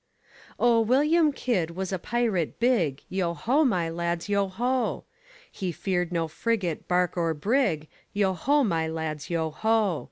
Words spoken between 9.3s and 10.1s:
ho!